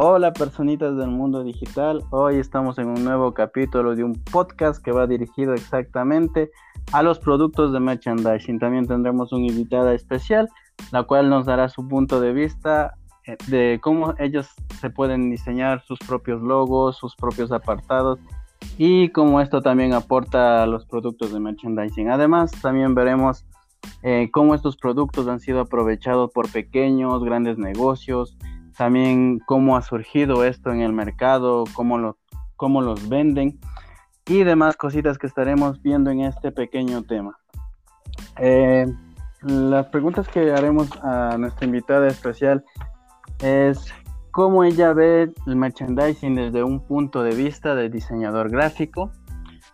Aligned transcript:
Hola 0.00 0.32
personitas 0.32 0.96
del 0.96 1.10
mundo 1.10 1.42
digital, 1.42 2.04
hoy 2.10 2.36
estamos 2.36 2.78
en 2.78 2.86
un 2.86 3.02
nuevo 3.02 3.34
capítulo 3.34 3.96
de 3.96 4.04
un 4.04 4.12
podcast 4.12 4.80
que 4.80 4.92
va 4.92 5.08
dirigido 5.08 5.54
exactamente 5.54 6.52
a 6.92 7.02
los 7.02 7.18
productos 7.18 7.72
de 7.72 7.80
merchandising. 7.80 8.60
También 8.60 8.86
tendremos 8.86 9.32
una 9.32 9.48
invitada 9.48 9.92
especial, 9.94 10.48
la 10.92 11.02
cual 11.02 11.28
nos 11.28 11.46
dará 11.46 11.68
su 11.68 11.88
punto 11.88 12.20
de 12.20 12.32
vista 12.32 12.94
eh, 13.26 13.36
de 13.48 13.80
cómo 13.82 14.14
ellos 14.20 14.46
se 14.80 14.88
pueden 14.88 15.30
diseñar 15.30 15.82
sus 15.82 15.98
propios 15.98 16.42
logos, 16.42 16.96
sus 16.96 17.16
propios 17.16 17.50
apartados 17.50 18.20
y 18.76 19.08
cómo 19.08 19.40
esto 19.40 19.62
también 19.62 19.94
aporta 19.94 20.62
a 20.62 20.66
los 20.68 20.86
productos 20.86 21.32
de 21.32 21.40
merchandising. 21.40 22.08
Además, 22.08 22.52
también 22.62 22.94
veremos 22.94 23.44
eh, 24.04 24.28
cómo 24.32 24.54
estos 24.54 24.76
productos 24.76 25.26
han 25.26 25.40
sido 25.40 25.58
aprovechados 25.58 26.30
por 26.30 26.48
pequeños, 26.52 27.24
grandes 27.24 27.58
negocios, 27.58 28.38
también 28.78 29.40
cómo 29.40 29.76
ha 29.76 29.82
surgido 29.82 30.44
esto 30.44 30.70
en 30.70 30.80
el 30.82 30.92
mercado, 30.92 31.64
cómo, 31.74 31.98
lo, 31.98 32.16
cómo 32.54 32.80
los 32.80 33.08
venden 33.08 33.58
y 34.24 34.44
demás 34.44 34.76
cositas 34.76 35.18
que 35.18 35.26
estaremos 35.26 35.82
viendo 35.82 36.10
en 36.12 36.20
este 36.20 36.52
pequeño 36.52 37.02
tema. 37.02 37.36
Eh, 38.38 38.86
las 39.42 39.86
preguntas 39.86 40.28
que 40.28 40.52
haremos 40.52 40.88
a 41.02 41.36
nuestra 41.38 41.66
invitada 41.66 42.06
especial 42.06 42.64
es 43.40 43.92
cómo 44.30 44.62
ella 44.62 44.92
ve 44.92 45.32
el 45.48 45.56
merchandising 45.56 46.36
desde 46.36 46.62
un 46.62 46.78
punto 46.78 47.24
de 47.24 47.34
vista 47.34 47.74
de 47.74 47.88
diseñador 47.88 48.48
gráfico. 48.48 49.10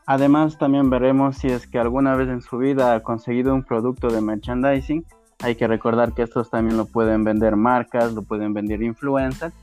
Además, 0.06 0.56
también 0.56 0.88
veremos 0.88 1.36
si 1.36 1.48
es 1.48 1.66
que 1.66 1.78
alguna 1.78 2.16
vez 2.16 2.28
en 2.30 2.40
su 2.40 2.56
vida 2.56 2.94
ha 2.94 3.00
conseguido 3.00 3.54
un 3.54 3.64
producto 3.64 4.08
de 4.08 4.22
merchandising 4.22 5.04
hay 5.44 5.56
que 5.56 5.66
recordar 5.66 6.14
que 6.14 6.22
estos 6.22 6.50
también 6.50 6.76
lo 6.76 6.86
pueden 6.86 7.22
vender 7.22 7.54
marcas, 7.54 8.12
lo 8.14 8.22
pueden 8.22 8.54
vender 8.54 8.82
influencers. 8.82 9.54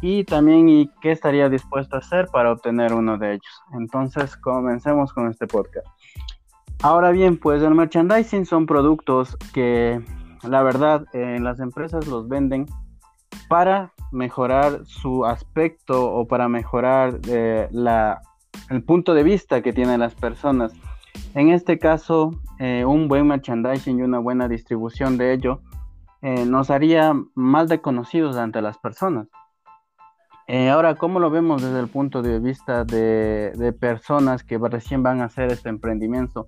Y 0.00 0.24
también, 0.24 0.68
¿y 0.68 0.88
qué 1.02 1.10
estaría 1.10 1.48
dispuesto 1.48 1.96
a 1.96 1.98
hacer 1.98 2.28
para 2.28 2.52
obtener 2.52 2.94
uno 2.94 3.18
de 3.18 3.32
ellos? 3.32 3.62
Entonces, 3.72 4.36
comencemos 4.36 5.12
con 5.12 5.28
este 5.28 5.46
podcast. 5.46 5.86
Ahora 6.82 7.10
bien, 7.10 7.36
pues 7.36 7.62
el 7.62 7.74
merchandising 7.74 8.46
son 8.46 8.64
productos 8.66 9.36
que 9.52 10.00
la 10.42 10.62
verdad 10.62 11.04
en 11.12 11.44
las 11.44 11.60
empresas 11.60 12.06
los 12.06 12.28
venden 12.28 12.66
para 13.48 13.92
mejorar 14.12 14.86
su 14.86 15.26
aspecto 15.26 16.10
o 16.10 16.26
para 16.26 16.48
mejorar 16.48 17.18
eh, 17.28 17.68
la, 17.72 18.22
el 18.70 18.82
punto 18.82 19.12
de 19.12 19.24
vista 19.24 19.60
que 19.60 19.72
tienen 19.72 20.00
las 20.00 20.14
personas. 20.14 20.72
En 21.34 21.50
este 21.50 21.78
caso, 21.78 22.32
eh, 22.58 22.84
un 22.84 23.08
buen 23.08 23.26
merchandising 23.26 24.00
y 24.00 24.02
una 24.02 24.18
buena 24.18 24.48
distribución 24.48 25.16
de 25.16 25.32
ello 25.32 25.60
eh, 26.22 26.44
nos 26.44 26.70
haría 26.70 27.14
más 27.34 27.70
reconocidos 27.70 28.36
ante 28.36 28.60
las 28.60 28.78
personas. 28.78 29.28
Eh, 30.52 30.68
ahora, 30.68 30.96
¿cómo 30.96 31.20
lo 31.20 31.30
vemos 31.30 31.62
desde 31.62 31.78
el 31.78 31.88
punto 31.88 32.22
de 32.22 32.40
vista 32.40 32.84
de, 32.84 33.72
personas 33.78 34.42
que 34.42 34.58
recién 34.58 35.02
van 35.02 35.20
a 35.20 35.26
hacer 35.26 35.52
este 35.52 35.68
emprendimiento? 35.68 36.46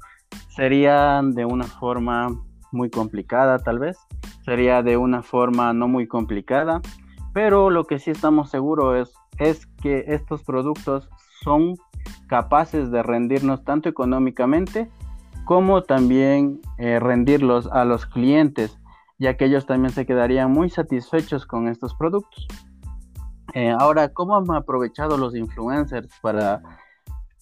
Sería 0.49 1.23
de 1.23 1.45
una 1.45 1.65
forma 1.65 2.29
muy 2.73 2.91
complicada, 2.91 3.61
tal 3.61 3.79
vez. 3.79 3.97
Sería 4.45 4.83
de 4.83 4.97
una 4.97 5.23
forma 5.23 5.73
no 5.73 5.87
muy 5.87 6.09
complicada. 6.09 6.81
Pero 7.33 7.71
lo 7.71 7.85
que 7.85 8.01
sí 8.01 8.11
estamos 8.11 8.51
seguros 8.51 9.09
es, 9.09 9.15
es 9.39 9.67
que 9.67 10.05
estos 10.09 10.43
productos 10.43 11.09
son 11.45 11.77
capaces 12.29 12.91
de 12.91 13.03
rendirnos 13.03 13.65
tanto 13.65 13.89
económicamente 13.89 14.91
como 15.45 15.83
también 15.83 16.61
eh, 16.79 17.01
rendirlos 17.01 17.67
a 17.67 17.85
los 17.85 18.07
clientes, 18.07 18.79
ya 19.19 19.37
que 19.37 19.47
ellos 19.47 19.67
también 19.67 19.93
se 19.93 20.07
quedarían 20.07 20.51
muy 20.51 20.71
satisfechos 20.71 21.47
con 21.47 21.69
estos 21.69 21.95
productos. 21.95 22.47
Eh, 23.55 23.75
ahora, 23.79 24.09
¿cómo 24.09 24.37
han 24.37 24.51
aprovechado 24.55 25.19
los 25.19 25.37
influencers 25.37 26.09
para, 26.23 26.63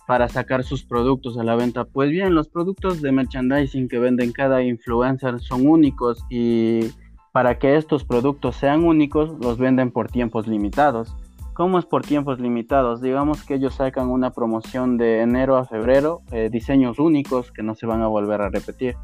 para 0.07 0.29
sacar 0.29 0.65
sus 0.65 0.85
productos 0.85 1.39
a 1.39 1.45
la 1.45 1.55
venta? 1.55 1.85
Pues 1.85 2.11
bien, 2.11 2.35
los 2.35 2.49
productos 2.49 3.01
de 3.01 3.13
merchandising 3.13 3.89
que 3.89 3.99
venden 3.99 4.33
cada 4.33 4.63
influencer 4.63 5.41
son 5.41 5.69
únicos 5.69 6.25
y 6.31 6.91
para 7.33 7.59
que 7.59 7.77
estos 7.77 8.05
productos 8.05 8.57
sean 8.57 8.85
únicos 8.85 9.31
los 9.41 9.59
venden 9.59 9.93
por 9.93 10.09
tiempos 10.09 10.49
limitados. 10.49 11.15
¿Cómo 11.61 11.79
es 11.79 11.85
por 11.85 12.01
tiempos 12.01 12.41
limitados? 12.41 13.03
Digamos 13.03 13.45
que 13.45 13.57
ellos 13.57 13.75
sacan 13.75 14.09
una 14.09 14.31
promoción 14.31 14.97
de 14.97 15.21
enero 15.21 15.59
a 15.59 15.67
febrero, 15.67 16.23
eh, 16.33 16.49
diseños 16.51 16.99
únicos 16.99 17.53
que 17.53 17.63
no 17.63 17.75
se 17.75 17.85
van 17.85 18.01
a 18.01 18.07
volver 18.07 18.41
a 18.41 18.49
repetir. 18.49 18.97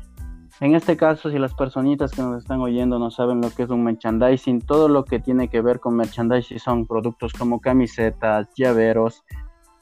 En 0.60 0.74
este 0.74 0.96
caso, 0.96 1.28
si 1.28 1.38
las 1.38 1.52
personitas 1.52 2.12
que 2.12 2.22
nos 2.22 2.38
están 2.38 2.62
oyendo 2.62 2.98
no 2.98 3.10
saben 3.10 3.42
lo 3.42 3.50
que 3.50 3.64
es 3.64 3.68
un 3.68 3.84
merchandising, 3.84 4.62
todo 4.62 4.88
lo 4.88 5.04
que 5.04 5.20
tiene 5.20 5.48
que 5.48 5.60
ver 5.60 5.80
con 5.80 5.96
merchandising 5.96 6.58
son 6.58 6.86
productos 6.86 7.34
como 7.34 7.60
camisetas, 7.60 8.48
llaveros, 8.56 9.22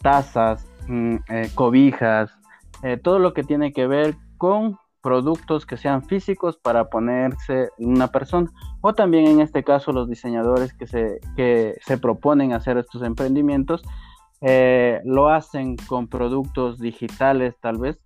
tazas, 0.02 0.66
mm, 0.88 1.16
eh, 1.28 1.50
cobijas, 1.54 2.36
eh, 2.82 2.96
todo 2.96 3.20
lo 3.20 3.34
que 3.34 3.44
tiene 3.44 3.72
que 3.72 3.86
ver 3.86 4.16
con 4.36 4.80
productos 5.04 5.66
que 5.66 5.76
sean 5.76 6.02
físicos 6.02 6.56
para 6.56 6.88
ponerse 6.88 7.68
una 7.76 8.08
persona 8.08 8.50
o 8.80 8.94
también 8.94 9.26
en 9.26 9.40
este 9.40 9.62
caso 9.62 9.92
los 9.92 10.08
diseñadores 10.08 10.72
que 10.72 10.86
se, 10.86 11.20
que 11.36 11.76
se 11.84 11.98
proponen 11.98 12.54
hacer 12.54 12.78
estos 12.78 13.02
emprendimientos 13.02 13.82
eh, 14.40 15.02
lo 15.04 15.28
hacen 15.28 15.76
con 15.76 16.08
productos 16.08 16.78
digitales 16.78 17.54
tal 17.60 17.76
vez 17.76 18.00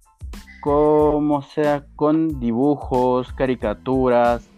como 0.60 1.40
sea 1.42 1.84
con 1.94 2.40
dibujos, 2.40 3.32
caricaturas 3.32 4.50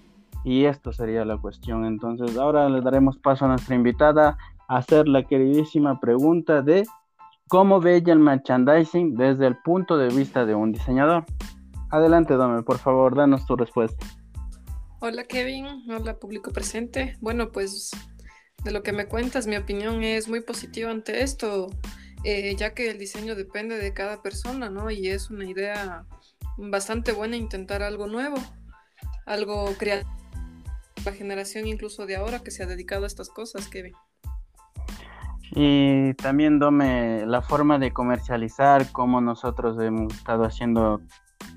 y 0.43 0.65
esto 0.65 0.95
sería 0.95 1.27
la 1.27 1.37
cuestión 1.37 1.85
entonces 1.85 2.39
ahora 2.39 2.71
le 2.71 2.81
daremos 2.81 3.19
paso 3.19 3.45
a 3.45 3.49
nuestra 3.49 3.75
invitada 3.75 4.39
a 4.67 4.79
hacer 4.79 5.09
la 5.09 5.25
queridísima 5.25 6.01
pregunta 6.01 6.63
de 6.63 6.85
cómo 7.49 7.81
ve 7.81 8.03
el 8.07 8.19
merchandising 8.19 9.15
desde 9.17 9.47
el 9.47 9.57
punto 9.57 9.99
de 9.99 10.09
vista 10.09 10.47
de 10.47 10.55
un 10.55 10.71
diseñador. 10.71 11.25
Adelante, 11.91 12.35
Dome, 12.35 12.63
por 12.63 12.79
favor, 12.79 13.17
danos 13.17 13.47
tu 13.47 13.57
respuesta. 13.57 14.07
Hola, 15.01 15.25
Kevin. 15.25 15.67
Hola, 15.91 16.19
público 16.19 16.53
presente. 16.53 17.17
Bueno, 17.21 17.51
pues 17.51 17.91
de 18.63 18.71
lo 18.71 18.83
que 18.83 18.93
me 18.93 19.07
cuentas, 19.07 19.47
mi 19.47 19.57
opinión 19.57 20.05
es 20.05 20.29
muy 20.29 20.41
positiva 20.41 20.91
ante 20.91 21.23
esto, 21.23 21.69
eh, 22.23 22.55
ya 22.57 22.75
que 22.75 22.91
el 22.91 22.99
diseño 22.99 23.35
depende 23.35 23.77
de 23.79 23.93
cada 23.93 24.23
persona, 24.23 24.71
¿no? 24.71 24.91
Y 24.91 25.09
es 25.09 25.31
una 25.31 25.47
idea 25.47 26.05
bastante 26.59 27.13
buena 27.13 27.37
intentar 27.37 27.83
algo 27.83 28.07
nuevo, 28.07 28.37
algo 29.27 29.73
creativo. 29.79 30.15
La 31.05 31.13
generación 31.13 31.67
incluso 31.67 32.05
de 32.05 32.17
ahora 32.17 32.41
que 32.41 32.51
se 32.51 32.63
ha 32.63 32.67
dedicado 32.67 33.05
a 33.05 33.07
estas 33.07 33.31
cosas, 33.31 33.69
Kevin. 33.69 33.95
Y 35.53 36.15
también, 36.15 36.59
Dome, 36.59 37.25
la 37.27 37.43
forma 37.43 37.79
de 37.79 37.91
comercializar, 37.93 38.93
como 38.93 39.21
nosotros 39.21 39.81
hemos 39.81 40.15
estado 40.15 40.45
haciendo 40.45 41.01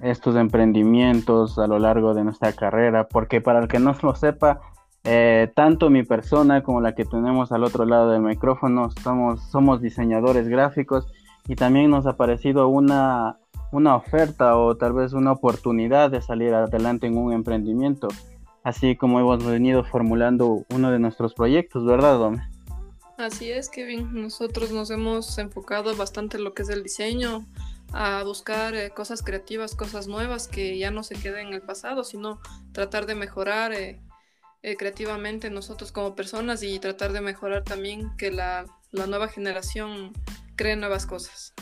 estos 0.01 0.35
emprendimientos 0.35 1.57
a 1.59 1.67
lo 1.67 1.79
largo 1.79 2.13
de 2.13 2.23
nuestra 2.23 2.53
carrera, 2.53 3.07
porque 3.07 3.41
para 3.41 3.59
el 3.59 3.67
que 3.67 3.79
no 3.79 3.95
lo 4.01 4.15
sepa, 4.15 4.61
eh, 5.05 5.51
tanto 5.55 5.89
mi 5.89 6.03
persona 6.03 6.63
como 6.63 6.79
la 6.79 6.95
que 6.95 7.03
tenemos 7.03 7.51
al 7.51 7.63
otro 7.63 7.85
lado 7.85 8.11
del 8.11 8.21
micrófono 8.21 8.89
somos, 9.03 9.43
somos 9.43 9.81
diseñadores 9.81 10.47
gráficos 10.47 11.07
y 11.47 11.55
también 11.55 11.89
nos 11.89 12.05
ha 12.05 12.15
parecido 12.15 12.69
una, 12.69 13.37
una 13.71 13.95
oferta 13.95 14.55
o 14.55 14.77
tal 14.77 14.93
vez 14.93 15.13
una 15.13 15.33
oportunidad 15.33 16.09
de 16.09 16.21
salir 16.21 16.53
adelante 16.53 17.07
en 17.07 17.17
un 17.17 17.33
emprendimiento, 17.33 18.07
así 18.63 18.95
como 18.95 19.19
hemos 19.19 19.43
venido 19.45 19.83
formulando 19.83 20.65
uno 20.73 20.91
de 20.91 20.99
nuestros 20.99 21.33
proyectos, 21.33 21.85
¿verdad, 21.85 22.17
Dome? 22.17 22.47
Así 23.17 23.51
es, 23.51 23.69
Kevin. 23.69 24.09
Nosotros 24.13 24.71
nos 24.71 24.89
hemos 24.89 25.37
enfocado 25.37 25.95
bastante 25.95 26.37
en 26.37 26.43
lo 26.43 26.53
que 26.53 26.63
es 26.63 26.69
el 26.69 26.81
diseño, 26.81 27.45
a 27.91 28.23
buscar 28.23 28.75
eh, 28.75 28.91
cosas 28.91 29.21
creativas, 29.21 29.75
cosas 29.75 30.07
nuevas 30.07 30.47
que 30.47 30.77
ya 30.77 30.91
no 30.91 31.03
se 31.03 31.15
queden 31.15 31.47
en 31.47 31.53
el 31.53 31.61
pasado, 31.61 32.03
sino 32.03 32.39
tratar 32.71 33.05
de 33.05 33.15
mejorar 33.15 33.73
eh, 33.73 33.99
eh, 34.61 34.75
creativamente 34.77 35.49
nosotros 35.49 35.91
como 35.91 36.15
personas 36.15 36.63
y 36.63 36.79
tratar 36.79 37.11
de 37.11 37.21
mejorar 37.21 37.63
también 37.63 38.15
que 38.17 38.31
la, 38.31 38.65
la 38.91 39.07
nueva 39.07 39.27
generación 39.27 40.13
cree 40.55 40.75
nuevas 40.75 41.05
cosas. 41.05 41.53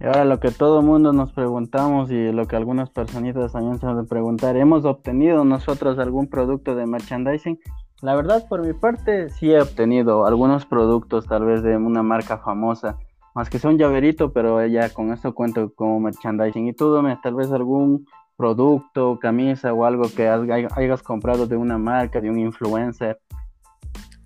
Y 0.00 0.04
ahora 0.04 0.24
lo 0.24 0.40
que 0.40 0.50
todo 0.50 0.80
el 0.80 0.86
mundo 0.86 1.12
nos 1.12 1.32
preguntamos 1.32 2.10
y 2.10 2.32
lo 2.32 2.46
que 2.46 2.56
algunas 2.56 2.90
personitas 2.90 3.52
también 3.52 3.78
se 3.78 3.86
de 3.86 4.02
preguntar, 4.02 4.56
¿hemos 4.56 4.84
obtenido 4.84 5.44
nosotros 5.44 5.98
algún 5.98 6.28
producto 6.28 6.74
de 6.74 6.86
merchandising? 6.86 7.60
La 8.00 8.16
verdad, 8.16 8.48
por 8.48 8.66
mi 8.66 8.72
parte, 8.72 9.30
sí 9.30 9.52
he 9.52 9.60
obtenido 9.60 10.26
algunos 10.26 10.66
productos, 10.66 11.26
tal 11.26 11.44
vez 11.44 11.62
de 11.62 11.76
una 11.76 12.02
marca 12.02 12.38
famosa, 12.38 12.98
más 13.34 13.48
que 13.48 13.58
sea 13.58 13.70
un 13.70 13.78
llaverito, 13.78 14.32
pero 14.32 14.64
ya 14.66 14.90
con 14.90 15.12
esto 15.12 15.34
cuento 15.34 15.72
como 15.74 16.00
merchandising. 16.00 16.68
Y 16.68 16.72
tú, 16.74 16.92
dame 16.92 17.18
tal 17.22 17.34
vez 17.34 17.50
algún 17.50 18.06
producto, 18.36 19.18
camisa 19.20 19.72
o 19.72 19.84
algo 19.84 20.04
que 20.14 20.28
hayas 20.28 21.02
comprado 21.02 21.46
de 21.46 21.56
una 21.56 21.78
marca, 21.78 22.20
de 22.20 22.30
un 22.30 22.38
influencer 22.38 23.20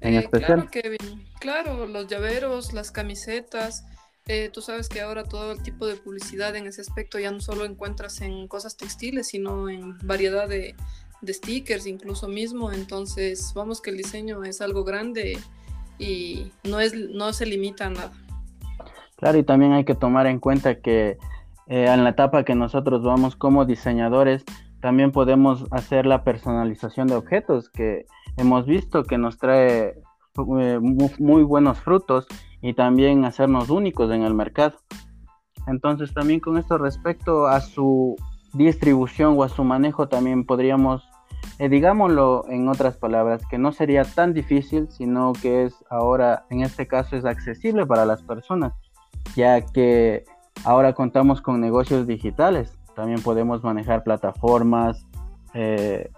en 0.00 0.14
eh, 0.14 0.18
especial. 0.18 0.68
Claro, 0.68 0.70
Kevin. 0.70 1.26
Claro, 1.40 1.86
los 1.86 2.06
llaveros, 2.06 2.72
las 2.72 2.90
camisetas. 2.90 3.84
Eh, 4.28 4.50
tú 4.52 4.60
sabes 4.60 4.88
que 4.88 5.00
ahora 5.00 5.22
todo 5.22 5.52
el 5.52 5.62
tipo 5.62 5.86
de 5.86 5.94
publicidad 5.94 6.56
en 6.56 6.66
ese 6.66 6.80
aspecto 6.80 7.18
ya 7.18 7.30
no 7.30 7.40
solo 7.40 7.64
encuentras 7.64 8.20
en 8.22 8.48
cosas 8.48 8.76
textiles, 8.76 9.28
sino 9.28 9.68
en 9.68 9.96
variedad 9.98 10.48
de, 10.48 10.74
de 11.20 11.32
stickers 11.32 11.86
incluso 11.86 12.26
mismo. 12.26 12.72
Entonces, 12.72 13.52
vamos 13.54 13.80
que 13.80 13.90
el 13.90 13.98
diseño 13.98 14.42
es 14.42 14.60
algo 14.60 14.82
grande 14.82 15.38
y 15.98 16.50
no, 16.64 16.80
es, 16.80 16.94
no 16.94 17.32
se 17.32 17.46
limita 17.46 17.86
a 17.86 17.90
nada. 17.90 18.12
Claro, 19.16 19.38
y 19.38 19.42
también 19.42 19.72
hay 19.72 19.84
que 19.84 19.94
tomar 19.94 20.26
en 20.26 20.40
cuenta 20.40 20.80
que 20.80 21.18
eh, 21.68 21.86
en 21.88 22.04
la 22.04 22.10
etapa 22.10 22.44
que 22.44 22.54
nosotros 22.54 23.02
vamos 23.02 23.34
como 23.34 23.64
diseñadores, 23.64 24.44
también 24.80 25.10
podemos 25.10 25.64
hacer 25.70 26.06
la 26.06 26.22
personalización 26.22 27.08
de 27.08 27.16
objetos 27.16 27.70
que 27.70 28.06
hemos 28.36 28.66
visto 28.66 29.04
que 29.04 29.18
nos 29.18 29.38
trae 29.38 29.94
eh, 30.60 30.78
muy, 31.18 31.42
buenos 31.42 31.80
frutos 31.80 32.26
y 32.60 32.74
también 32.74 33.24
hacernos 33.24 33.70
únicos 33.70 34.12
en 34.12 34.22
el 34.22 34.34
mercado. 34.34 34.78
Entonces 35.66 36.12
también 36.12 36.40
con 36.40 36.58
esto 36.58 36.78
respecto 36.78 37.46
a 37.46 37.60
su 37.60 38.16
distribución 38.52 39.34
o 39.36 39.42
a 39.42 39.48
su 39.48 39.64
manejo 39.64 40.08
también 40.08 40.44
podríamos, 40.44 41.08
eh, 41.58 41.68
digámoslo 41.68 42.44
en 42.48 42.68
otras 42.68 42.98
palabras, 42.98 43.42
que 43.50 43.58
no 43.58 43.72
sería 43.72 44.04
tan 44.04 44.34
difícil, 44.34 44.88
sino 44.90 45.32
que 45.32 45.64
es 45.64 45.74
ahora, 45.90 46.44
en 46.50 46.60
este 46.60 46.86
caso, 46.86 47.16
es 47.16 47.24
accesible 47.24 47.86
para 47.86 48.04
las 48.04 48.22
personas 48.22 48.74
ya 49.36 49.60
que 49.60 50.24
ahora 50.64 50.94
contamos 50.94 51.40
con 51.40 51.60
negocios 51.60 52.06
digitales. 52.06 52.76
También 52.94 53.22
podemos 53.22 53.62
manejar 53.62 54.02
plataformas, 54.02 55.06
eh, 55.52 56.10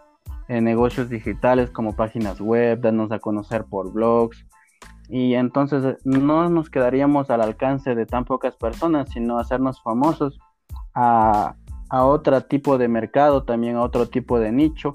negocios 0.49 1.11
digitales 1.11 1.71
como 1.71 1.97
páginas 1.97 2.41
web, 2.41 2.81
darnos 2.81 3.11
a 3.11 3.19
conocer 3.19 3.65
por 3.65 3.93
blogs. 3.93 4.47
Y 5.09 5.35
entonces 5.35 5.85
eh, 5.85 5.97
no 6.05 6.49
nos 6.49 6.71
quedaríamos 6.71 7.29
al 7.31 7.43
alcance 7.43 7.95
de 7.95 8.07
tan 8.07 8.25
pocas 8.25 8.57
personas, 8.57 9.09
sino 9.11 9.39
hacernos 9.39 9.83
famosos 9.83 10.39
a, 10.95 11.57
a 11.91 12.05
otro 12.05 12.41
tipo 12.43 12.79
de 12.79 12.87
mercado, 12.87 13.43
también 13.43 13.77
a 13.77 13.83
otro 13.83 14.09
tipo 14.09 14.39
de 14.39 14.53
nicho. 14.53 14.95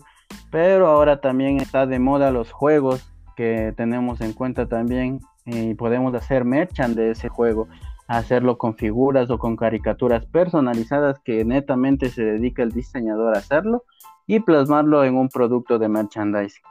Pero 0.50 0.88
ahora 0.88 1.20
también 1.20 1.58
está 1.58 1.86
de 1.86 2.00
moda 2.00 2.32
los 2.32 2.52
juegos 2.52 3.12
que 3.36 3.74
tenemos 3.76 4.22
en 4.22 4.32
cuenta 4.32 4.68
también 4.68 5.20
y 5.46 5.74
podemos 5.74 6.14
hacer 6.14 6.46
merchant 6.46 6.96
de 6.96 7.12
ese 7.12 7.28
juego 7.28 7.68
hacerlo 8.08 8.58
con 8.58 8.76
figuras 8.76 9.30
o 9.30 9.40
con 9.40 9.56
caricaturas 9.56 10.26
personalizadas 10.26 11.20
que 11.20 11.46
netamente 11.46 12.10
se 12.10 12.24
dedica 12.24 12.64
el 12.64 12.72
diseñador 12.72 13.36
a 13.36 13.40
hacerlo 13.40 13.84
y 14.28 14.40
plasmarlo 14.40 15.04
en 15.04 15.16
un 15.16 15.30
producto 15.30 15.80
de 15.80 15.90
merchandising. 15.90 16.64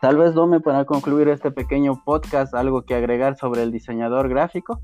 Tal 0.00 0.16
vez 0.16 0.32
Dome 0.34 0.60
para 0.60 0.86
concluir 0.86 1.28
este 1.28 1.50
pequeño 1.50 2.02
podcast 2.04 2.54
algo 2.54 2.82
que 2.82 2.94
agregar 2.94 3.36
sobre 3.36 3.62
el 3.62 3.70
diseñador 3.70 4.28
gráfico. 4.30 4.80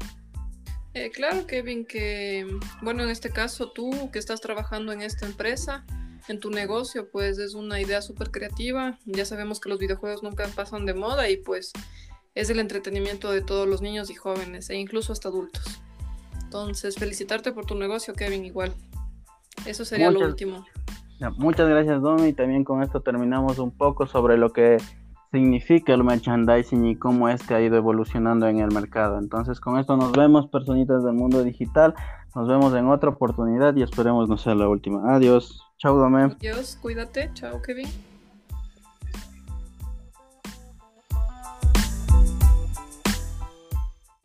Eh, 0.93 1.11
claro, 1.11 1.47
Kevin, 1.47 1.87
que 1.87 2.47
bueno, 2.82 3.02
en 3.02 3.11
este 3.11 3.31
caso 3.31 3.70
tú 3.70 4.11
que 4.12 4.19
estás 4.19 4.41
trabajando 4.41 4.93
en 4.93 5.02
esta 5.02 5.26
empresa, 5.26 5.85
en 6.29 6.41
tu 6.41 6.50
negocio, 6.50 7.09
pues 7.11 7.38
es 7.38 7.55
una 7.55 7.81
idea 7.81 8.02
súper 8.02 8.31
creativa. 8.31 8.99
Ya 9.06 9.25
sabemos 9.25 9.61
que 9.61 9.69
los 9.69 9.79
videojuegos 9.79 10.23
nunca 10.23 10.49
pasan 10.55 10.87
de 10.87 10.94
moda 10.94 11.29
y 11.31 11.37
pues 11.37 11.73
es 12.37 12.50
el 12.50 12.61
entretenimiento 12.61 13.33
de 13.33 13.41
todos 13.41 13.67
los 13.67 13.83
niños 13.83 14.11
y 14.11 14.15
jóvenes 14.15 14.71
e 14.71 14.77
incluso 14.77 15.12
hasta 15.12 15.29
adultos. 15.29 15.81
Entonces, 16.44 16.94
felicitarte 16.94 17.50
por 17.50 17.65
tu 17.65 17.75
negocio, 17.75 18.15
Kevin, 18.15 18.44
igual. 18.44 18.73
Eso 19.65 19.85
sería 19.85 20.11
lo 20.11 20.21
último. 20.21 20.65
muchas 21.38 21.69
gracias, 21.69 22.00
Domi. 22.03 22.29
Y 22.29 22.33
también 22.35 22.62
con 22.62 22.83
esto 22.83 23.00
terminamos 23.00 23.59
un 23.59 23.71
poco 23.71 24.06
sobre 24.06 24.37
lo 24.37 24.53
que 24.53 24.77
significa 25.33 25.94
el 25.94 26.05
merchandising 26.05 26.87
y 26.87 26.97
cómo 26.97 27.29
es 27.31 27.43
que 27.43 27.55
ha 27.55 27.61
ido 27.62 27.77
evolucionando 27.77 28.47
en 28.47 28.61
el 28.61 28.71
mercado. 28.71 29.19
Entonces, 29.19 29.59
con 29.59 29.79
esto 29.79 29.97
nos 29.97 30.12
vemos, 30.12 30.47
personitas 30.49 31.03
del 31.03 31.15
mundo 31.15 31.43
digital. 31.43 31.94
Nos 32.35 32.47
vemos 32.47 32.75
en 32.75 32.87
otra 32.88 33.11
oportunidad 33.11 33.75
y 33.77 33.83
esperemos 33.83 34.29
no 34.29 34.37
sea 34.37 34.55
la 34.55 34.69
última. 34.69 35.15
Adiós. 35.17 35.62
Chao, 35.79 35.97
Domi. 35.97 36.21
Adiós, 36.23 36.79
cuídate. 36.83 37.31
Chao, 37.33 37.62
Kevin. 37.62 37.88